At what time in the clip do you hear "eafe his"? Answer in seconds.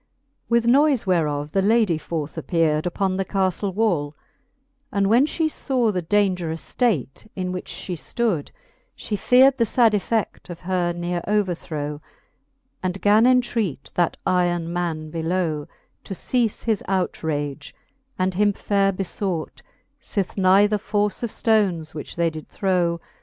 16.15-16.83